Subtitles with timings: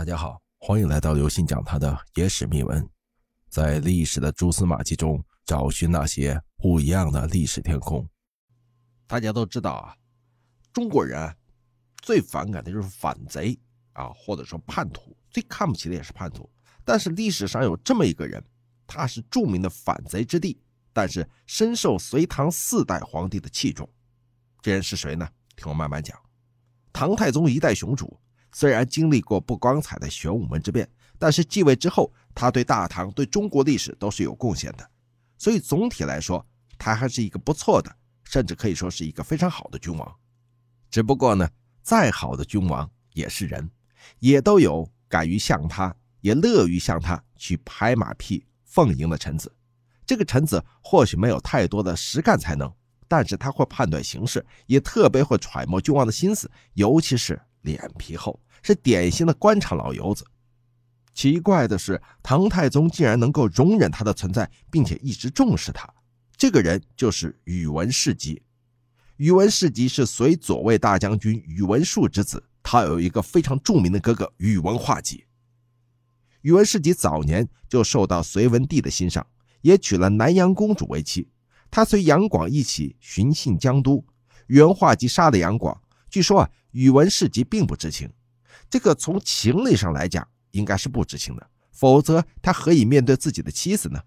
[0.00, 2.88] 大家好，欢迎来到刘信讲他的野史秘闻，
[3.50, 8.08] 在历史的蛛丝马迹中找寻那些不一样的历史天空。
[9.06, 9.94] 大家都知道啊，
[10.72, 11.36] 中国人
[12.00, 13.60] 最反感的就是反贼
[13.92, 16.48] 啊，或者说叛徒，最看不起的也是叛徒。
[16.82, 18.42] 但是历史上有这么一个人，
[18.86, 20.58] 他是著名的反贼之地，
[20.94, 23.86] 但是深受隋唐四代皇帝的器重。
[24.62, 25.28] 这人是谁呢？
[25.56, 26.18] 听我慢慢讲。
[26.90, 28.18] 唐太宗一代雄主。
[28.52, 30.88] 虽然经历过不光彩的玄武门之变，
[31.18, 34.90] 但是继位之后，他对大唐、对中国历史都是有贡献的，
[35.38, 36.44] 所以总体来说，
[36.78, 40.16] 他还是一个不错的，甚至可以说是一个非常好的君王。
[40.90, 41.48] 只不过呢，
[41.82, 43.70] 再好的君王也是人，
[44.18, 49.54] 也都有敢于向他，也乐于向他去拍马屁、奉迎的臣子。
[50.04, 52.72] 这个臣子或许没有太多的实干才能，
[53.06, 57.40] 但是他会判断形势，也特别会揣摩君王的心思，尤其是。
[57.62, 60.24] 脸皮厚，是典型的官场老油子。
[61.12, 65.86] 奇怪的是，唐太宗竟然能够容忍他的存在，并且一直重视他。
[66.36, 68.40] 这个人就是宇文士集。
[69.16, 75.24] 宇文士集是隋左卫大将军宇文述之子，他有一个非常著名的哥哥宇文化及。
[76.42, 79.26] 宇文士集早年就受到隋文帝的欣赏，
[79.60, 81.28] 也娶了南阳公主为妻。
[81.70, 84.02] 他随杨广一起巡幸江都，
[84.46, 85.78] 宇文化及杀了杨广。
[86.08, 86.50] 据说啊。
[86.72, 88.10] 宇文士集并不知情，
[88.68, 94.00] 这个从情理上来讲应该是不知情的，否则他何以面对自己的妻子呢？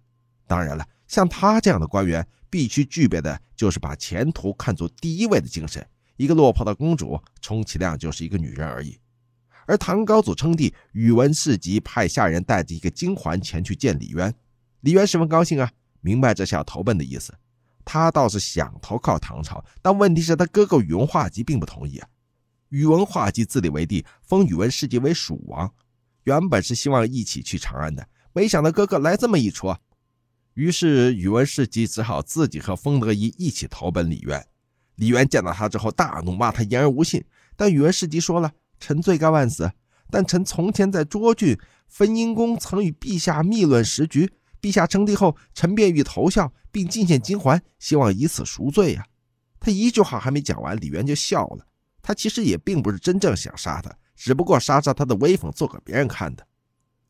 [0.48, 5.86] 当然了，像他这样的官员必须具备的就是把前途看作第一位的精神。
[6.16, 9.00] 一个落魄的公主，充其量就是一个女人而已。
[9.66, 14.34] 而唐高祖称帝，宇文士集派下人带着一个金环前去见李渊，
[14.82, 17.34] 李渊十分高兴啊，明白这是要投奔的意思。
[17.84, 22.08] 他倒是想投靠唐朝，但问题是他哥哥宇文化及并不同意啊。
[22.74, 25.72] 宇文化及自立为帝，封宇文士集为蜀王。
[26.24, 29.72] 原本是希望一起去长安的，没想到哥哥来这么一出，
[30.56, 34.44] 于是宇文士集只好自己和封德仪一起投奔李渊。
[34.96, 37.24] 李渊见到他之后大怒，骂他言而无信。
[37.56, 39.72] 但宇文士集说了：“臣罪该万死，
[40.10, 41.56] 但臣从前在涿郡
[41.88, 49.06] 分阴宫曾与陛下密论时局，陛下称帝后，臣便欲投效，并进献金环，希望以此赎罪呀。”
[49.62, 51.68] 他一句话还没讲完，李渊就笑了。
[52.04, 56.46] 他其实也并不是真正想杀他，只不过杀杀他的威风，做给别人看的。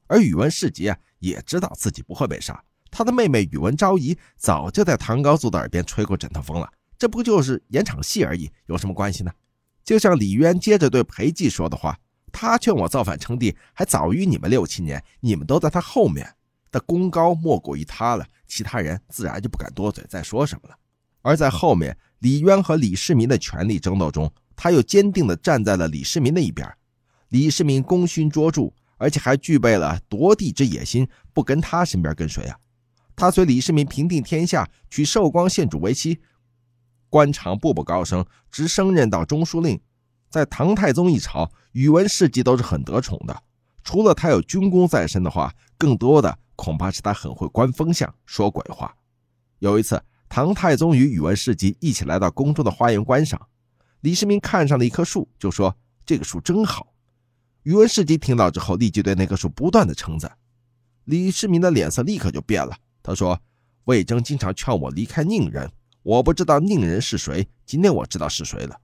[0.07, 2.63] 而宇文士集啊，也知道自己不会被杀。
[2.91, 9.31] 他的妹妹宇文昭仪早就在唐高祖的耳边吹过枕头风了，这不就是演场戏而已，有什么关系呢？
[9.83, 11.97] 就像李渊接着对裴寂说的话
[12.31, 16.35] ：“他劝我造反称帝，还早于你们六七年，你们都在他后面，
[16.71, 20.75] 的功高莫过于他了，其他人自然就不敢多嘴再说什么了。”
[21.23, 24.31] 而在后面，李渊和李世民的权力争斗中。
[24.55, 26.67] 他又坚定地站在了李世民的一边。
[27.29, 32.57] 李世民功勋卓著，而且还具备了夺地之野心，不跟他身边跟谁啊？
[33.15, 36.19] 他随李世民平定天下，娶寿光县主为妻，
[37.09, 39.79] 官场步步高升，直升任到中书令。
[40.29, 43.43] 在唐太宗一朝，宇文士集都是很得宠的。
[43.83, 48.95] 除了他有军功在身的话，更多的恐怕是他很会观风向，说鬼话。
[49.59, 53.39] 有一次，唐太宗与宇文士集一起来到宫中的花园观赏。
[54.03, 55.73] 李世民看上了一棵树，就说
[56.05, 56.93] ：“这个树真好。”
[57.63, 60.29] 宇文士集听到之后，立即对那棵树不断的称赞。
[61.05, 62.75] 李世民的脸色立刻就变了。
[63.01, 63.39] 他说
[63.85, 65.71] ：“魏征经常劝我离开宁人，
[66.01, 68.77] 我不知道宁人是谁，今天我知道是谁了。”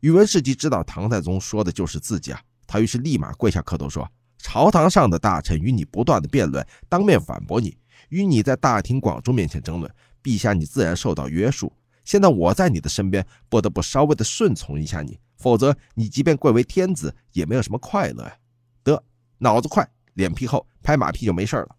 [0.00, 7.74] 宇文士集知道唐太宗说的就是自己啊，他于是立马跪下磕头说：“朝堂上的大臣与你不断的辩论，当面反驳你，
[8.10, 9.90] 与你在大庭广众面前争论，
[10.22, 11.72] 陛下你自然受到约束。”
[12.04, 18.36] 现在我在你的身边，不得不稍微的顺从一下你，否则你即便贵为天子，也没有什么快乐呀。
[18.82, 19.02] 得，
[19.38, 21.76] 脑子快，脸皮厚，拍马屁就没事了。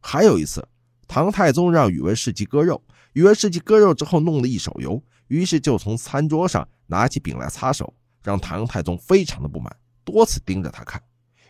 [0.00, 0.66] 还有一次，
[1.06, 9.74] 唐太宗让宇文士集割肉，宇文士集割肉之后弄了一手油，于是就从餐桌上拿起饼来擦手，让唐太宗非常的不满，
[10.04, 11.02] 多次盯着他看。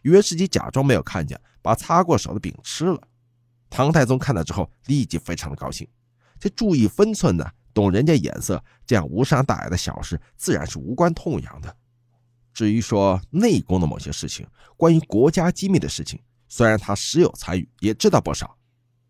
[0.02, 3.00] 宇文士集假装没有看见，把擦过手的饼吃了。
[3.70, 5.86] 唐太宗看到之后，立即非常的高兴，
[6.40, 7.44] 这注意分寸呢。
[7.78, 11.76] 懂人家眼色，这样无伤大雅的小事，自然是无关痛痒的。
[12.52, 14.44] 至于说内宫的某些事情，
[14.76, 18.58] 关于国家机密的事情，虽然他时有参与，也知道不少，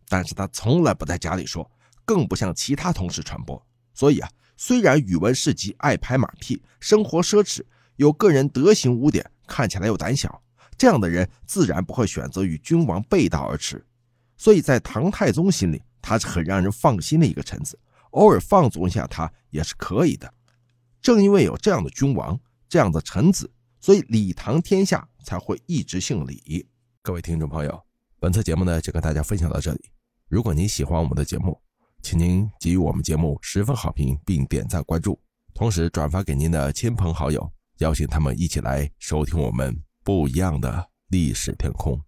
[0.07, 1.71] 但是他从来不在家里说，
[2.05, 3.67] 更不向其他同事传播。
[3.95, 4.29] 所以啊，
[4.59, 7.63] 虽然宇文士集爱拍马屁，生活奢侈，
[7.97, 10.43] 有个人德行污点，看起来又胆小，
[10.77, 13.83] 这样的人自然不会选择与君王背道而驰。
[14.37, 17.79] 所以在唐太宗心里，他是很让人放心的一个臣子。
[18.11, 20.33] 偶尔放纵一下他也是可以的。
[21.01, 22.39] 正因为有这样的君王、
[22.69, 23.51] 这样的臣子，
[23.81, 26.67] 所以李唐天下才会一直姓李。
[27.03, 27.83] 各位听众朋友，
[28.19, 29.91] 本次节目呢就跟大家分享到这里。
[30.29, 31.59] 如果您喜欢我们的节目，
[32.03, 35.19] 请您给予我们节目十分好评，并点赞关注，
[35.55, 42.08] 同时转发给您的亲朋好友，邀请他们一起来收听我们不一样的历史天空。